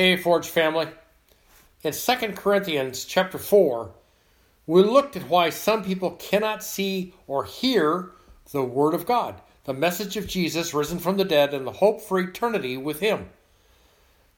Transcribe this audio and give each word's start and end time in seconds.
Hey, 0.00 0.16
Forge 0.16 0.48
family. 0.48 0.88
In 1.82 1.92
2 1.92 2.14
Corinthians 2.32 3.04
chapter 3.04 3.36
4, 3.36 3.90
we 4.66 4.82
looked 4.82 5.14
at 5.14 5.28
why 5.28 5.50
some 5.50 5.84
people 5.84 6.12
cannot 6.12 6.64
see 6.64 7.12
or 7.26 7.44
hear 7.44 8.12
the 8.50 8.62
Word 8.62 8.94
of 8.94 9.04
God, 9.04 9.42
the 9.64 9.74
message 9.74 10.16
of 10.16 10.26
Jesus 10.26 10.72
risen 10.72 11.00
from 11.00 11.18
the 11.18 11.24
dead, 11.26 11.52
and 11.52 11.66
the 11.66 11.72
hope 11.72 12.00
for 12.00 12.18
eternity 12.18 12.78
with 12.78 13.00
Him. 13.00 13.28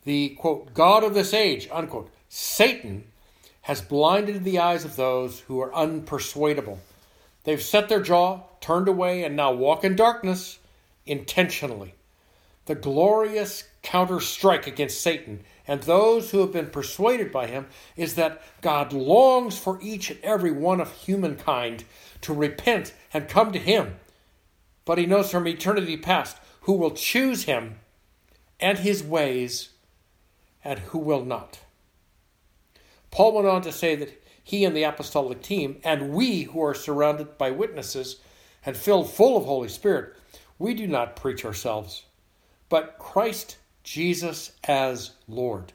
The 0.02 0.30
quote, 0.30 0.74
God 0.74 1.04
of 1.04 1.14
this 1.14 1.32
age, 1.32 1.68
unquote, 1.70 2.10
Satan, 2.28 3.04
has 3.60 3.80
blinded 3.80 4.42
the 4.42 4.58
eyes 4.58 4.84
of 4.84 4.96
those 4.96 5.38
who 5.46 5.60
are 5.60 5.70
unpersuadable. 5.70 6.78
They've 7.44 7.62
set 7.62 7.88
their 7.88 8.02
jaw, 8.02 8.40
turned 8.60 8.88
away, 8.88 9.22
and 9.22 9.36
now 9.36 9.52
walk 9.52 9.84
in 9.84 9.94
darkness 9.94 10.58
intentionally. 11.06 11.94
The 12.66 12.74
glorious 12.74 13.62
counter 13.82 14.18
strike 14.18 14.66
against 14.66 15.00
Satan 15.00 15.44
and 15.66 15.82
those 15.82 16.30
who 16.30 16.40
have 16.40 16.52
been 16.52 16.68
persuaded 16.68 17.30
by 17.30 17.46
him 17.46 17.66
is 17.96 18.14
that 18.16 18.42
God 18.60 18.92
longs 18.92 19.56
for 19.56 19.78
each 19.80 20.10
and 20.10 20.20
every 20.22 20.50
one 20.50 20.80
of 20.80 20.92
humankind 20.92 21.84
to 22.22 22.32
repent 22.32 22.92
and 23.12 23.28
come 23.28 23.52
to 23.52 23.58
him. 23.58 23.96
But 24.84 24.98
he 24.98 25.06
knows 25.06 25.30
from 25.30 25.46
eternity 25.46 25.96
past 25.96 26.36
who 26.62 26.72
will 26.72 26.90
choose 26.90 27.44
him 27.44 27.76
and 28.58 28.78
his 28.78 29.02
ways 29.02 29.70
and 30.64 30.78
who 30.78 30.98
will 30.98 31.24
not. 31.24 31.60
Paul 33.10 33.34
went 33.34 33.48
on 33.48 33.62
to 33.62 33.72
say 33.72 33.94
that 33.96 34.22
he 34.42 34.64
and 34.64 34.76
the 34.76 34.82
apostolic 34.82 35.42
team, 35.42 35.80
and 35.84 36.12
we 36.12 36.44
who 36.44 36.62
are 36.64 36.74
surrounded 36.74 37.38
by 37.38 37.50
witnesses 37.50 38.16
and 38.64 38.76
filled 38.76 39.10
full 39.10 39.36
of 39.36 39.44
Holy 39.44 39.68
Spirit, 39.68 40.16
we 40.58 40.74
do 40.74 40.86
not 40.86 41.16
preach 41.16 41.44
ourselves, 41.44 42.04
but 42.68 42.98
Christ 42.98 43.56
Jesus 43.82 44.52
as 44.64 45.12
Lord. 45.28 45.72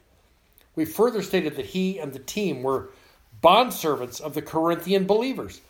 We 0.75 0.85
further 0.85 1.21
stated 1.21 1.55
that 1.55 1.67
he 1.67 1.97
and 1.99 2.13
the 2.13 2.19
team 2.19 2.63
were 2.63 2.89
bondservants 3.41 4.21
of 4.21 4.33
the 4.33 4.41
Corinthian 4.41 5.05
believers. 5.05 5.61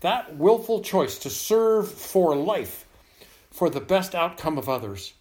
That 0.00 0.36
willful 0.36 0.80
choice 0.82 1.18
to 1.20 1.30
serve 1.30 1.90
for 1.90 2.34
life, 2.34 2.86
for 3.50 3.68
the 3.68 3.80
best 3.80 4.14
outcome 4.14 4.56
of 4.58 4.68
others, 4.68 5.14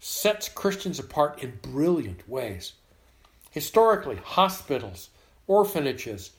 sets 0.00 0.48
Christians 0.48 0.98
apart 0.98 1.42
in 1.42 1.58
brilliant 1.62 2.28
ways. 2.28 2.72
Historically, 3.50 4.16
hospitals, 4.16 5.10
orphanages, 5.46 6.30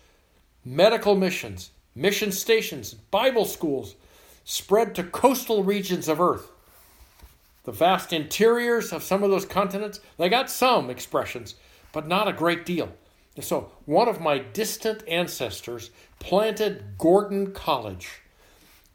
medical 0.63 1.15
missions, 1.15 1.71
mission 1.95 2.31
stations, 2.31 2.93
Bible 2.93 3.45
schools 3.45 3.95
spread 4.43 4.95
to 4.95 5.03
coastal 5.03 5.63
regions 5.63 6.07
of 6.07 6.21
Earth 6.21 6.51
the 7.69 7.75
vast 7.75 8.11
interiors 8.11 8.91
of 8.91 9.03
some 9.03 9.21
of 9.21 9.29
those 9.29 9.45
continents, 9.45 9.99
they 10.17 10.27
got 10.27 10.49
some 10.49 10.89
expressions, 10.89 11.53
but 11.91 12.07
not 12.07 12.27
a 12.27 12.33
great 12.33 12.65
deal. 12.65 12.89
And 13.35 13.45
so, 13.45 13.71
one 13.85 14.07
of 14.07 14.19
my 14.19 14.39
distant 14.39 15.07
ancestors 15.07 15.91
planted 16.17 16.97
Gordon 16.97 17.51
College 17.51 18.21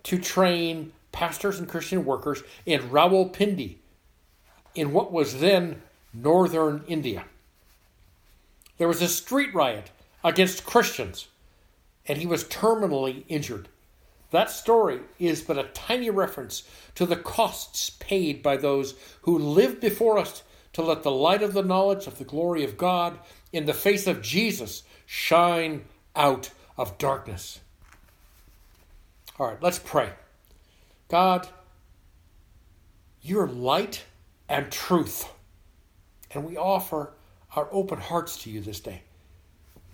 to 0.03 0.19
train 0.19 0.93
pastors 1.13 1.61
and 1.61 1.69
Christian 1.69 2.05
workers 2.05 2.43
in 2.67 2.81
Rawalpindi, 2.81 3.77
in 4.75 4.93
what 4.93 5.13
was 5.13 5.39
then 5.39 5.81
northern 6.13 6.83
India. 6.89 7.27
There 8.79 8.89
was 8.89 9.01
a 9.01 9.07
street 9.07 9.55
riot 9.55 9.93
against 10.25 10.67
Christians, 10.67 11.29
and 12.09 12.19
he 12.19 12.27
was 12.27 12.43
terminally 12.43 13.23
injured. 13.29 13.69
That 14.35 14.51
story 14.51 14.99
is 15.21 15.43
but 15.43 15.59
a 15.59 15.71
tiny 15.75 16.11
reference 16.11 16.65
to 16.97 17.07
the 17.07 17.15
costs 17.15 17.91
paid 17.91 18.43
by 18.43 18.57
those 18.57 18.97
who 19.23 19.39
lived 19.39 19.79
before 19.79 20.19
us 20.19 20.43
to 20.73 20.83
let 20.83 21.05
the 21.05 21.13
light 21.13 21.41
of 21.41 21.53
the 21.53 21.63
knowledge 21.63 22.09
of 22.09 22.19
the 22.19 22.25
glory 22.25 22.65
of 22.65 22.77
God 22.77 23.17
in 23.53 23.67
the 23.67 23.73
face 23.73 24.09
of 24.09 24.23
Jesus 24.23 24.83
shine 25.07 25.85
out 26.17 26.51
of 26.77 26.99
darkness. 26.99 27.61
All 29.39 29.47
right, 29.47 29.63
let's 29.63 29.79
pray. 29.79 30.11
God, 31.09 31.47
you're 33.23 33.47
light 33.47 34.03
and 34.49 34.69
truth, 34.69 35.31
and 36.33 36.45
we 36.45 36.57
offer 36.57 37.13
our 37.55 37.69
open 37.71 38.01
hearts 38.01 38.39
to 38.39 38.51
you 38.51 38.61
this 38.61 38.81
day 38.81 39.04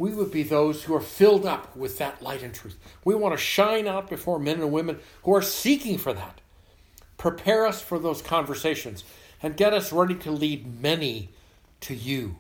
we 0.01 0.15
would 0.15 0.31
be 0.31 0.43
those 0.43 0.85
who 0.85 0.95
are 0.95 1.01
filled 1.01 1.45
up 1.45 1.77
with 1.77 1.99
that 1.99 2.23
light 2.23 2.43
and 2.43 2.55
truth. 2.55 2.79
We 3.05 3.15
want 3.15 3.35
to 3.35 3.39
shine 3.39 3.87
out 3.87 4.09
before 4.09 4.39
men 4.39 4.63
and 4.63 4.73
women 4.73 4.99
who 5.25 5.35
are 5.35 5.43
seeking 5.43 5.99
for 5.99 6.15
that. 6.15 6.41
Prepare 7.19 7.67
us 7.67 7.83
for 7.83 7.99
those 7.99 8.23
conversations 8.23 9.05
and 9.43 9.59
get 9.59 9.75
us 9.75 9.93
ready 9.93 10.15
to 10.15 10.31
lead 10.31 10.81
many 10.81 11.29
to 11.83 11.95
you. 11.95 12.37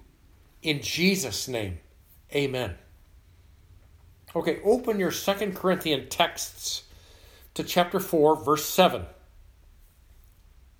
In 0.62 0.80
Jesus' 0.80 1.48
name, 1.48 1.80
amen. 2.34 2.76
Okay, 4.34 4.60
open 4.64 4.98
your 4.98 5.10
Second 5.10 5.54
Corinthian 5.54 6.08
texts 6.08 6.84
to 7.52 7.62
chapter 7.62 8.00
4, 8.00 8.42
verse 8.42 8.64
7. 8.64 9.04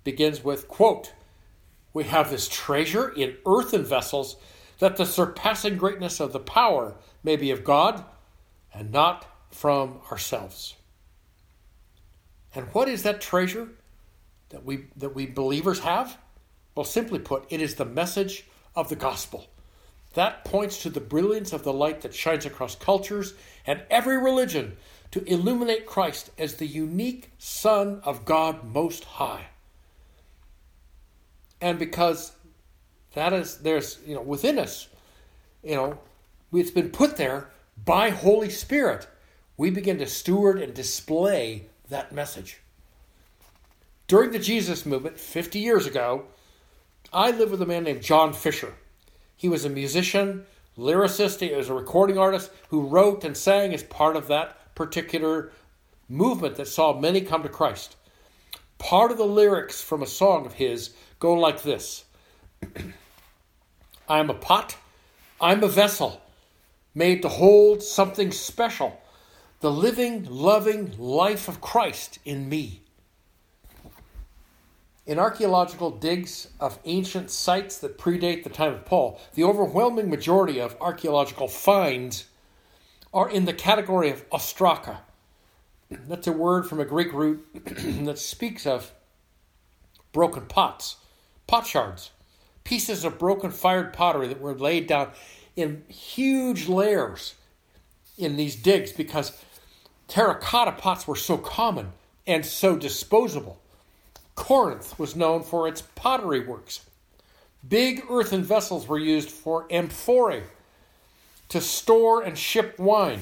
Begins 0.03 0.43
with, 0.43 0.67
quote, 0.67 1.13
We 1.93 2.05
have 2.05 2.31
this 2.31 2.49
treasure 2.49 3.07
in 3.09 3.35
earthen 3.45 3.85
vessels 3.85 4.35
that 4.81 4.97
the 4.97 5.05
surpassing 5.05 5.77
greatness 5.77 6.19
of 6.19 6.33
the 6.33 6.39
power 6.39 6.95
may 7.23 7.35
be 7.35 7.51
of 7.51 7.63
God 7.63 8.03
and 8.73 8.91
not 8.91 9.27
from 9.51 9.99
ourselves. 10.09 10.73
And 12.55 12.65
what 12.73 12.89
is 12.89 13.03
that 13.03 13.21
treasure 13.21 13.69
that 14.49 14.65
we 14.65 14.85
that 14.97 15.13
we 15.13 15.27
believers 15.27 15.81
have? 15.81 16.17
Well, 16.73 16.83
simply 16.83 17.19
put, 17.19 17.45
it 17.51 17.61
is 17.61 17.75
the 17.75 17.85
message 17.85 18.45
of 18.75 18.89
the 18.89 18.95
gospel. 18.95 19.45
That 20.15 20.43
points 20.45 20.81
to 20.81 20.89
the 20.89 20.99
brilliance 20.99 21.53
of 21.53 21.63
the 21.63 21.73
light 21.73 22.01
that 22.01 22.15
shines 22.15 22.47
across 22.47 22.73
cultures 22.73 23.35
and 23.67 23.83
every 23.91 24.17
religion 24.17 24.77
to 25.11 25.23
illuminate 25.31 25.85
Christ 25.85 26.31
as 26.39 26.55
the 26.55 26.65
unique 26.65 27.29
Son 27.37 28.01
of 28.03 28.25
God 28.25 28.63
Most 28.63 29.03
High. 29.03 29.45
And 31.61 31.77
because 31.77 32.31
that 33.13 33.33
is, 33.33 33.57
there's, 33.57 33.99
you 34.05 34.15
know, 34.15 34.21
within 34.21 34.57
us, 34.57 34.87
you 35.63 35.75
know, 35.75 35.97
it's 36.53 36.71
been 36.71 36.89
put 36.89 37.17
there 37.17 37.49
by 37.83 38.09
Holy 38.09 38.49
Spirit. 38.49 39.07
We 39.57 39.69
begin 39.69 39.97
to 39.99 40.07
steward 40.07 40.61
and 40.61 40.73
display 40.73 41.67
that 41.89 42.11
message. 42.11 42.61
During 44.07 44.31
the 44.31 44.39
Jesus 44.39 44.85
movement 44.85 45.19
50 45.19 45.59
years 45.59 45.85
ago, 45.85 46.25
I 47.13 47.31
lived 47.31 47.51
with 47.51 47.61
a 47.61 47.65
man 47.65 47.83
named 47.83 48.01
John 48.01 48.33
Fischer. 48.33 48.73
He 49.35 49.49
was 49.49 49.65
a 49.65 49.69
musician, 49.69 50.45
lyricist, 50.77 51.39
he 51.39 51.53
was 51.55 51.69
a 51.69 51.73
recording 51.73 52.17
artist 52.17 52.51
who 52.69 52.87
wrote 52.87 53.23
and 53.23 53.35
sang 53.35 53.73
as 53.73 53.83
part 53.83 54.15
of 54.15 54.27
that 54.27 54.75
particular 54.75 55.51
movement 56.07 56.55
that 56.55 56.67
saw 56.67 56.97
many 56.97 57.21
come 57.21 57.43
to 57.43 57.49
Christ. 57.49 57.95
Part 58.77 59.11
of 59.11 59.17
the 59.17 59.25
lyrics 59.25 59.81
from 59.81 60.01
a 60.01 60.07
song 60.07 60.45
of 60.45 60.53
his 60.53 60.93
go 61.19 61.33
like 61.33 61.63
this 61.63 62.05
I'm 64.07 64.29
a 64.29 64.33
pot, 64.33 64.75
I'm 65.39 65.63
a 65.63 65.69
vessel 65.69 66.21
made 66.93 67.21
to 67.21 67.29
hold 67.29 67.81
something 67.81 68.31
special 68.31 69.01
the 69.61 69.71
living, 69.71 70.25
loving 70.25 70.93
life 70.97 71.47
of 71.47 71.61
Christ 71.61 72.17
in 72.25 72.49
me. 72.49 72.81
In 75.05 75.19
archaeological 75.19 75.91
digs 75.91 76.47
of 76.59 76.79
ancient 76.83 77.29
sites 77.29 77.77
that 77.77 77.97
predate 77.97 78.43
the 78.43 78.49
time 78.49 78.73
of 78.73 78.85
Paul, 78.85 79.21
the 79.35 79.43
overwhelming 79.43 80.09
majority 80.09 80.59
of 80.59 80.75
archaeological 80.81 81.47
finds 81.47 82.25
are 83.13 83.29
in 83.29 83.45
the 83.45 83.53
category 83.53 84.09
of 84.09 84.27
ostraca. 84.31 84.97
That's 85.89 86.27
a 86.27 86.31
word 86.31 86.67
from 86.67 86.79
a 86.79 86.85
Greek 86.85 87.13
root 87.13 87.45
that 88.05 88.17
speaks 88.17 88.65
of 88.65 88.91
broken 90.11 90.47
pots, 90.47 90.97
pot 91.45 91.67
shards 91.67 92.11
pieces 92.63 93.03
of 93.03 93.19
broken 93.19 93.51
fired 93.51 93.93
pottery 93.93 94.27
that 94.27 94.41
were 94.41 94.53
laid 94.53 94.87
down 94.87 95.11
in 95.55 95.83
huge 95.87 96.67
layers 96.67 97.35
in 98.17 98.37
these 98.37 98.55
digs 98.55 98.91
because 98.91 99.43
terracotta 100.07 100.71
pots 100.73 101.07
were 101.07 101.15
so 101.15 101.37
common 101.37 101.91
and 102.27 102.45
so 102.45 102.75
disposable. 102.75 103.59
Corinth 104.35 104.97
was 104.97 105.15
known 105.15 105.43
for 105.43 105.67
its 105.67 105.81
pottery 105.95 106.39
works. 106.39 106.85
Big 107.67 108.03
earthen 108.09 108.43
vessels 108.43 108.87
were 108.87 108.97
used 108.97 109.29
for 109.29 109.67
amphorae 109.69 110.43
to 111.49 111.61
store 111.61 112.23
and 112.23 112.37
ship 112.37 112.79
wine. 112.79 113.19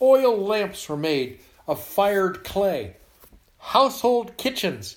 Oil 0.00 0.36
lamps 0.36 0.88
were 0.88 0.96
made 0.96 1.40
of 1.66 1.82
fired 1.82 2.44
clay. 2.44 2.96
Household 3.58 4.36
kitchens, 4.36 4.96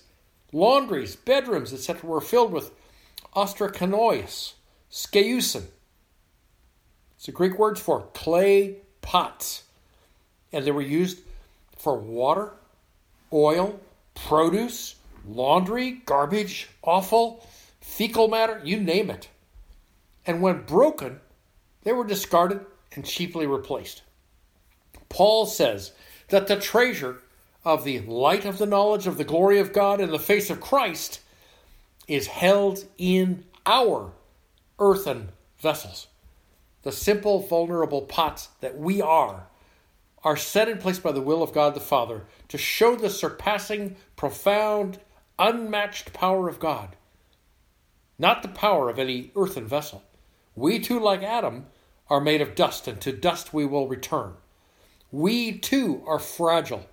laundries, 0.52 1.16
bedrooms, 1.16 1.74
etc., 1.74 2.08
were 2.10 2.22
filled 2.22 2.52
with 2.52 2.72
ostrakanois, 3.36 4.54
skeusin. 4.92 5.66
It's 7.16 7.26
the 7.26 7.32
Greek 7.32 7.58
words 7.58 7.80
for 7.80 8.08
clay 8.14 8.78
pots. 9.02 9.64
And 10.52 10.66
they 10.66 10.72
were 10.72 10.82
used 10.82 11.20
for 11.78 11.98
water, 11.98 12.52
oil, 13.32 13.80
produce, 14.16 14.96
laundry, 15.28 16.02
garbage, 16.06 16.70
offal, 16.84 17.48
fecal 17.80 18.28
matter, 18.28 18.62
you 18.64 18.80
name 18.80 19.10
it. 19.10 19.30
and 20.26 20.42
when 20.42 20.62
broken, 20.64 21.20
they 21.84 21.92
were 21.94 22.06
discarded 22.06 22.66
and 22.94 23.06
cheaply 23.06 23.48
replaced. 23.48 24.04
Paul 25.10 25.46
says 25.46 25.92
that 26.30 26.48
the 26.48 26.56
treasure 26.58 27.18
of 27.66 27.84
the 27.84 28.00
light 28.02 28.46
of 28.46 28.58
the 28.58 28.66
knowledge 28.66 29.08
of 29.08 29.18
the 29.18 29.24
glory 29.24 29.60
of 29.60 29.74
God 29.74 30.00
in 30.00 30.10
the 30.12 30.20
face 30.20 30.50
of 30.50 30.62
Christ 30.62 31.20
is 32.12 32.28
held 32.28 32.84
in 32.98 33.46
our 33.66 34.12
earthen 34.80 35.30
vessels. 35.60 36.08
The 36.84 36.92
simple, 36.92 37.40
vulnerable 37.40 38.02
pots 38.02 38.50
that 38.60 38.78
we 38.78 39.02
are 39.02 39.48
are 40.22 40.36
set 40.36 40.68
in 40.68 40.78
place 40.78 41.00
by 41.00 41.14
the 41.14 41.22
will 41.22 41.42
of 41.42 41.54
God 41.54 41.74
the 41.74 41.80
Father 41.80 42.26
to 42.50 42.58
show 42.58 42.98
the 42.98 43.10
surpassing, 43.10 43.96
profound, 44.18 45.00
unmatched 45.40 46.12
power 46.12 46.50
of 46.50 46.60
God, 46.60 46.98
not 48.20 48.42
the 48.42 48.50
power 48.50 48.90
of 48.90 49.00
any 49.00 49.32
earthen 49.36 49.66
vessel. 49.66 50.04
We 50.54 50.80
too, 50.80 51.00
like 51.00 51.24
Adam, 51.24 51.68
are 52.10 52.20
made 52.20 52.42
of 52.42 52.56
dust, 52.56 52.90
and 52.90 53.00
to 53.02 53.14
dust 53.14 53.54
we 53.54 53.66
will 53.66 53.88
return. 53.88 54.34
We 55.14 55.58
too 55.58 56.04
are 56.06 56.20
fragile. 56.20 56.88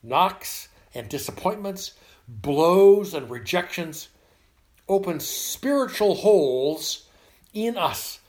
Knocks 0.00 0.68
and 0.94 1.08
disappointments, 1.08 1.94
blows 2.28 3.14
and 3.14 3.28
rejections 3.28 4.10
open 4.88 5.20
spiritual 5.20 6.14
holes 6.14 7.08
in 7.52 7.76
us, 7.76 8.20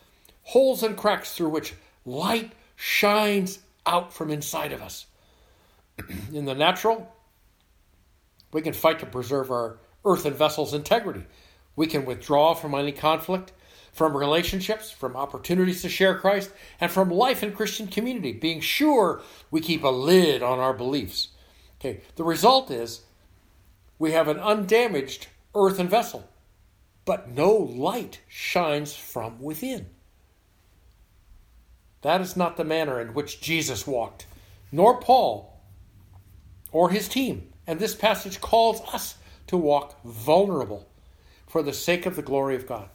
holes 0.44 0.84
and 0.84 0.96
cracks 0.96 1.34
through 1.34 1.50
which 1.50 1.74
light 2.06 2.52
shines 2.76 3.60
out 3.86 4.14
from 4.14 4.30
inside 4.30 4.72
of 4.72 4.82
us. 4.82 5.06
in 6.34 6.46
the 6.46 6.56
natural, 6.56 7.12
we 8.52 8.62
can 8.62 8.74
fight 8.74 9.00
to 9.00 9.06
preserve 9.06 9.52
our 9.52 9.78
earthen 10.06 10.34
vessel's 10.34 10.74
integrity. 10.74 11.26
We 11.76 11.88
can 11.88 12.06
withdraw 12.06 12.54
from 12.54 12.74
any 12.74 12.92
conflict, 12.92 13.52
from 13.92 14.16
relationships, 14.16 14.92
from 14.92 15.16
opportunities 15.16 15.82
to 15.82 15.90
share 15.90 16.18
Christ, 16.18 16.52
and 16.80 16.92
from 16.92 17.10
life 17.10 17.44
in 17.44 17.54
Christian 17.54 17.88
community, 17.88 18.32
being 18.32 18.62
sure 18.62 19.22
we 19.52 19.62
keep 19.62 19.84
a 19.84 19.90
lid 19.90 20.42
on 20.44 20.60
our 20.60 20.74
beliefs. 20.74 21.30
Okay, 21.80 22.02
the 22.16 22.24
result 22.24 22.72
is 22.72 23.02
we 24.00 24.12
have 24.12 24.28
an 24.28 24.40
undamaged 24.40 25.28
earthen 25.54 25.88
vessel, 25.88 26.30
but 27.06 27.30
no 27.30 27.54
light 27.54 28.20
shines 28.28 28.96
from 28.96 29.40
within. 29.40 29.88
That 32.02 32.22
is 32.22 32.36
not 32.36 32.58
the 32.58 32.64
manner 32.64 33.00
in 33.00 33.14
which 33.14 33.42
Jesus 33.42 33.88
walked, 33.88 34.28
nor 34.72 35.00
Paul 35.00 35.60
or 36.72 36.90
his 36.90 37.08
team. 37.08 37.52
And 37.66 37.80
this 37.80 37.96
passage 37.96 38.42
calls 38.42 38.82
us 38.94 39.16
to 39.48 39.58
walk 39.58 40.04
vulnerable 40.04 40.88
for 41.48 41.64
the 41.64 41.74
sake 41.74 42.06
of 42.06 42.16
the 42.16 42.22
glory 42.22 42.56
of 42.56 42.68
God. 42.68 42.90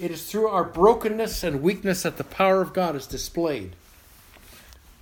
It 0.00 0.10
is 0.10 0.30
through 0.30 0.48
our 0.48 0.64
brokenness 0.64 1.42
and 1.42 1.62
weakness 1.62 2.02
that 2.02 2.16
the 2.16 2.24
power 2.24 2.60
of 2.60 2.72
God 2.72 2.94
is 2.96 3.06
displayed. 3.06 3.74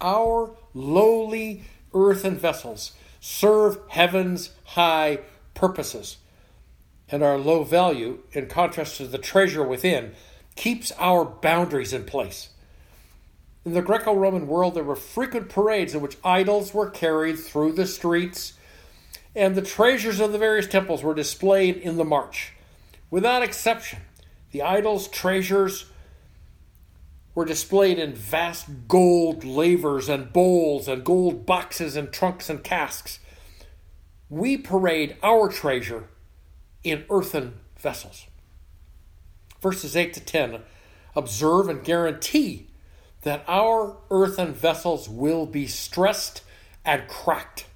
Our 0.00 0.50
lowly 0.72 1.64
earthen 1.92 2.36
vessels 2.36 2.92
serve 3.20 3.78
heaven's 3.88 4.50
high 4.64 5.20
purposes, 5.54 6.18
and 7.14 7.22
our 7.22 7.38
low 7.38 7.62
value, 7.62 8.18
in 8.32 8.48
contrast 8.48 8.96
to 8.96 9.06
the 9.06 9.18
treasure 9.18 9.62
within, 9.62 10.10
keeps 10.56 10.90
our 10.98 11.24
boundaries 11.24 11.92
in 11.92 12.02
place. 12.02 12.48
In 13.64 13.72
the 13.72 13.82
Greco 13.82 14.12
Roman 14.12 14.48
world, 14.48 14.74
there 14.74 14.82
were 14.82 14.96
frequent 14.96 15.48
parades 15.48 15.94
in 15.94 16.00
which 16.00 16.16
idols 16.24 16.74
were 16.74 16.90
carried 16.90 17.38
through 17.38 17.74
the 17.74 17.86
streets, 17.86 18.54
and 19.32 19.54
the 19.54 19.62
treasures 19.62 20.18
of 20.18 20.32
the 20.32 20.38
various 20.38 20.66
temples 20.66 21.04
were 21.04 21.14
displayed 21.14 21.76
in 21.76 21.98
the 21.98 22.04
march. 22.04 22.52
Without 23.12 23.44
exception, 23.44 24.00
the 24.50 24.62
idols' 24.62 25.06
treasures 25.06 25.84
were 27.32 27.44
displayed 27.44 28.00
in 28.00 28.12
vast 28.12 28.66
gold 28.88 29.44
lavers 29.44 30.08
and 30.08 30.32
bowls 30.32 30.88
and 30.88 31.04
gold 31.04 31.46
boxes 31.46 31.94
and 31.94 32.12
trunks 32.12 32.50
and 32.50 32.64
casks. 32.64 33.20
We 34.28 34.56
parade 34.56 35.16
our 35.22 35.48
treasure 35.48 36.08
in 36.84 37.04
earthen 37.10 37.54
vessels. 37.78 38.26
Verses 39.60 39.96
8 39.96 40.12
to 40.12 40.20
10 40.20 40.60
observe 41.16 41.68
and 41.68 41.82
guarantee 41.84 42.66
that 43.22 43.44
our 43.48 43.96
earthen 44.10 44.52
vessels 44.52 45.08
will 45.08 45.46
be 45.46 45.66
stressed 45.66 46.42
and 46.84 47.08
cracked. 47.08 47.66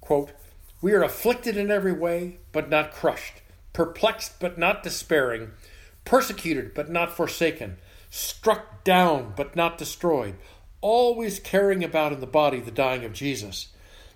Quote, 0.00 0.32
We 0.80 0.92
are 0.92 1.02
afflicted 1.02 1.56
in 1.56 1.70
every 1.70 1.92
way, 1.92 2.38
but 2.52 2.70
not 2.70 2.92
crushed, 2.92 3.42
perplexed, 3.72 4.40
but 4.40 4.58
not 4.58 4.82
despairing, 4.82 5.50
persecuted, 6.04 6.72
but 6.72 6.90
not 6.90 7.14
forsaken, 7.14 7.76
struck 8.08 8.82
down, 8.84 9.34
but 9.36 9.54
not 9.54 9.76
destroyed, 9.76 10.36
always 10.80 11.38
carrying 11.38 11.84
about 11.84 12.12
in 12.12 12.20
the 12.20 12.26
body 12.26 12.60
the 12.60 12.70
dying 12.70 13.04
of 13.04 13.12
Jesus, 13.12 13.68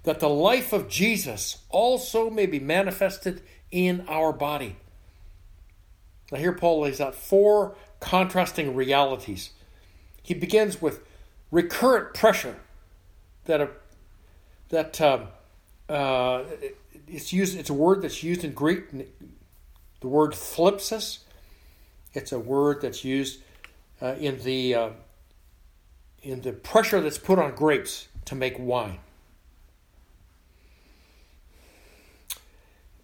that 0.04 0.20
the 0.20 0.28
life 0.30 0.72
of 0.72 0.88
Jesus 0.88 1.58
also 1.68 2.30
may 2.30 2.46
be 2.46 2.60
manifested 2.60 3.42
in 3.70 4.04
our 4.08 4.32
body. 4.32 4.76
Now, 6.32 6.38
here 6.38 6.52
Paul 6.52 6.80
lays 6.80 7.00
out 7.00 7.14
four 7.14 7.74
contrasting 8.00 8.74
realities 8.74 9.50
he 10.22 10.34
begins 10.34 10.80
with 10.80 11.00
recurrent 11.50 12.14
pressure 12.14 12.56
that 13.46 13.60
a, 13.60 13.70
that 14.68 15.00
um, 15.00 15.28
uh, 15.88 16.44
it's 17.08 17.32
used. 17.32 17.58
It's 17.58 17.70
a 17.70 17.74
word 17.74 18.02
that's 18.02 18.22
used 18.22 18.44
in 18.44 18.52
Greek. 18.52 18.90
The 20.00 20.06
word 20.08 20.32
thlipsis. 20.32 21.18
It's 22.14 22.32
a 22.32 22.38
word 22.38 22.80
that's 22.82 23.04
used 23.04 23.40
uh, 24.00 24.14
in 24.20 24.38
the 24.42 24.74
uh, 24.74 24.90
in 26.22 26.42
the 26.42 26.52
pressure 26.52 27.00
that's 27.00 27.18
put 27.18 27.38
on 27.38 27.54
grapes 27.54 28.08
to 28.26 28.34
make 28.34 28.58
wine. 28.58 28.98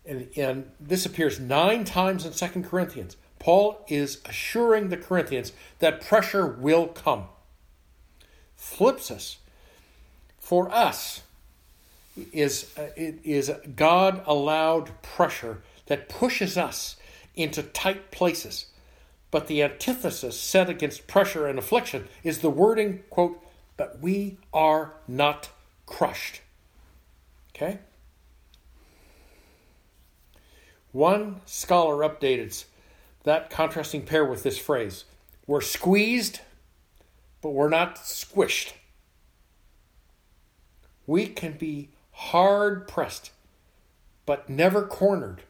And, 0.07 0.29
and 0.37 0.71
this 0.81 1.05
appears 1.05 1.41
nine 1.41 1.85
times 1.85 2.25
in 2.25 2.33
Second 2.33 2.65
Corinthians. 2.65 3.17
Paul 3.39 3.85
is 3.89 4.19
assuring 4.25 4.89
the 4.89 4.97
Corinthians 4.97 5.53
that 5.79 6.01
pressure 6.01 6.47
will 6.47 6.89
come. 6.89 7.25
Thlipsis. 8.59 9.37
for 10.39 10.71
us, 10.73 11.23
is, 12.33 12.73
uh, 12.79 12.89
it 12.97 13.19
is 13.25 13.51
God 13.75 14.23
allowed 14.27 15.03
pressure 15.03 15.63
that 15.87 16.09
pushes 16.09 16.57
us 16.57 16.97
into 17.35 17.63
tight 17.63 18.11
places. 18.11 18.67
But 19.31 19.49
the 19.49 19.63
antithesis 19.63 20.39
set 20.39 20.71
against 20.71 21.07
pressure 21.07 21.47
and 21.47 21.59
affliction 21.59 22.09
is 22.23 22.39
the 22.39 22.51
wording, 22.51 23.03
quote, 23.11 23.43
but 23.77 24.01
we 24.01 24.39
are 24.53 24.95
not 25.07 25.51
crushed. 25.85 26.41
Okay? 27.55 27.81
One 30.97 31.43
scholar 31.45 31.97
updated 31.97 32.65
that 33.25 33.51
contrasting 33.51 34.07
pair 34.07 34.25
with 34.25 34.43
this 34.43 34.57
phrase. 34.57 35.05
We're 35.47 35.61
squeezed, 35.61 36.41
but 37.43 37.51
we're 37.51 37.69
not 37.69 37.97
squished. 37.97 38.73
We 41.07 41.27
can 41.27 41.53
be 41.59 41.91
hard 42.13 42.89
pressed, 42.89 43.31
but 44.25 44.49
never 44.49 44.87
cornered. 44.87 45.43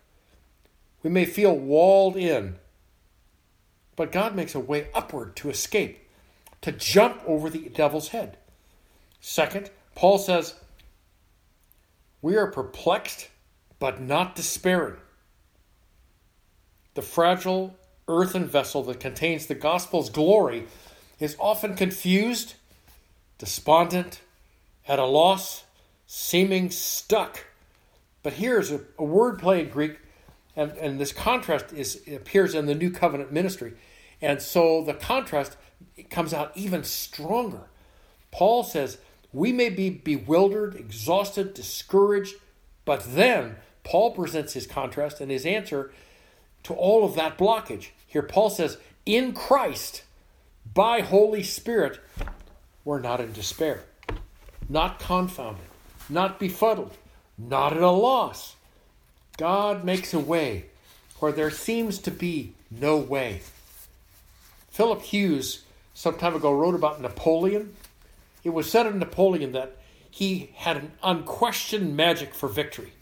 We 1.04 1.10
may 1.10 1.24
feel 1.24 1.56
walled 1.56 2.16
in, 2.16 2.56
but 3.94 4.10
God 4.10 4.34
makes 4.34 4.56
a 4.56 4.58
way 4.58 4.88
upward 4.92 5.36
to 5.36 5.48
escape, 5.48 6.08
to 6.62 6.72
jump 6.72 7.22
over 7.24 7.48
the 7.48 7.68
devil's 7.68 8.08
head. 8.08 8.36
Second, 9.20 9.70
Paul 9.94 10.18
says, 10.18 10.56
We 12.20 12.34
are 12.36 12.50
perplexed, 12.50 13.28
but 13.78 14.00
not 14.02 14.34
despairing 14.34 14.96
the 16.96 17.02
fragile 17.02 17.76
earthen 18.08 18.46
vessel 18.46 18.82
that 18.84 18.98
contains 18.98 19.46
the 19.46 19.54
gospel's 19.54 20.10
glory, 20.10 20.66
is 21.20 21.36
often 21.38 21.74
confused, 21.74 22.54
despondent, 23.38 24.20
at 24.88 24.98
a 24.98 25.04
loss, 25.04 25.64
seeming 26.06 26.70
stuck. 26.70 27.44
But 28.22 28.34
here's 28.34 28.70
a, 28.70 28.80
a 28.98 29.04
word 29.04 29.38
play 29.38 29.60
in 29.60 29.68
Greek, 29.68 29.98
and, 30.54 30.72
and 30.72 31.00
this 31.00 31.12
contrast 31.12 31.72
is 31.72 32.02
appears 32.12 32.54
in 32.54 32.66
the 32.66 32.74
New 32.74 32.90
Covenant 32.90 33.32
ministry. 33.32 33.74
And 34.22 34.40
so 34.40 34.82
the 34.82 34.94
contrast 34.94 35.56
comes 36.10 36.32
out 36.32 36.52
even 36.54 36.84
stronger. 36.84 37.68
Paul 38.30 38.62
says, 38.64 38.98
We 39.32 39.52
may 39.52 39.68
be 39.68 39.90
bewildered, 39.90 40.76
exhausted, 40.76 41.54
discouraged, 41.54 42.36
but 42.84 43.04
then 43.14 43.56
Paul 43.84 44.12
presents 44.12 44.52
his 44.54 44.66
contrast, 44.66 45.20
and 45.20 45.30
his 45.30 45.44
answer 45.44 45.92
to 46.66 46.74
all 46.74 47.04
of 47.04 47.14
that 47.14 47.38
blockage. 47.38 47.88
Here, 48.06 48.22
Paul 48.22 48.50
says, 48.50 48.78
in 49.04 49.32
Christ, 49.32 50.02
by 50.74 51.00
Holy 51.00 51.42
Spirit, 51.42 52.00
we're 52.84 53.00
not 53.00 53.20
in 53.20 53.32
despair, 53.32 53.84
not 54.68 54.98
confounded, 54.98 55.64
not 56.08 56.38
befuddled, 56.38 56.96
not 57.38 57.72
at 57.72 57.82
a 57.82 57.90
loss. 57.90 58.56
God 59.36 59.84
makes 59.84 60.12
a 60.12 60.18
way 60.18 60.66
where 61.20 61.32
there 61.32 61.50
seems 61.50 61.98
to 62.00 62.10
be 62.10 62.54
no 62.70 62.96
way. 62.96 63.42
Philip 64.70 65.02
Hughes, 65.02 65.62
some 65.94 66.18
time 66.18 66.34
ago, 66.34 66.52
wrote 66.52 66.74
about 66.74 67.00
Napoleon. 67.00 67.74
It 68.44 68.50
was 68.50 68.70
said 68.70 68.86
of 68.86 68.94
Napoleon 68.94 69.52
that 69.52 69.76
he 70.10 70.50
had 70.56 70.76
an 70.76 70.92
unquestioned 71.02 71.96
magic 71.96 72.34
for 72.34 72.48
victory, 72.48 72.92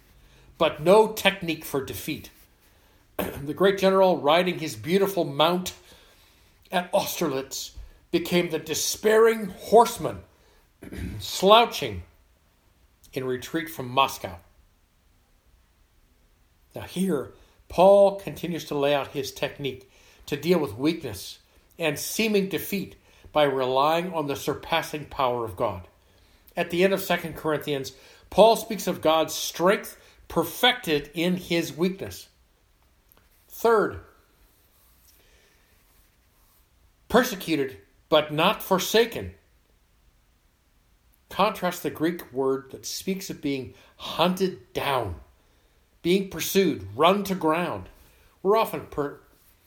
but 0.59 0.83
no 0.83 1.13
technique 1.13 1.65
for 1.65 1.85
defeat. 1.85 2.31
The 3.17 3.55
great 3.55 3.79
general, 3.79 4.19
riding 4.19 4.59
his 4.59 4.77
beautiful 4.77 5.25
mount 5.25 5.75
at 6.73 6.91
Austerlitz, 6.93 7.73
became 8.11 8.51
the 8.51 8.59
despairing 8.59 9.47
horseman, 9.47 10.21
slouching 11.19 12.03
in 13.13 13.25
retreat 13.25 13.69
from 13.69 13.89
Moscow. 13.89 14.37
Now, 16.75 16.83
here, 16.83 17.33
Paul 17.69 18.17
continues 18.17 18.65
to 18.67 18.79
lay 18.79 18.95
out 18.95 19.09
his 19.09 19.33
technique 19.33 19.91
to 20.27 20.37
deal 20.37 20.59
with 20.59 20.77
weakness 20.77 21.39
and 21.79 21.99
seeming 21.99 22.49
defeat 22.49 22.97
by 23.33 23.45
relying 23.45 24.13
on 24.13 24.27
the 24.27 24.37
surpassing 24.37 25.07
power 25.07 25.45
of 25.45 25.57
God. 25.57 25.87
At 26.57 26.71
the 26.71 26.85
end 26.85 26.93
of 26.93 27.05
2 27.05 27.17
Corinthians, 27.37 27.93
Paul 28.31 28.57
speaks 28.57 28.87
of 28.87 29.01
God's 29.01 29.35
strength 29.35 29.97
perfected 30.29 31.11
in 31.15 31.37
his 31.37 31.77
weakness. 31.77 32.29
Third, 33.55 34.01
persecuted 37.09 37.79
but 38.09 38.33
not 38.33 38.65
forsaken. 38.65 39.31
Contrast 41.31 41.85
the 41.85 41.89
Greek 41.89 42.33
word 42.33 42.73
that 42.73 42.85
speaks 42.85 43.31
of 43.31 43.41
being 43.41 43.75
hunted 43.97 44.73
down, 44.73 45.15
being 46.03 46.31
pursued, 46.31 46.89
run 46.97 47.23
to 47.25 47.37
ground. 47.37 47.89
We're 48.43 48.57
often, 48.57 48.87
per, 48.87 49.21